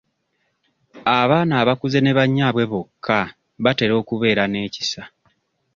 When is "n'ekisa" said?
4.47-5.03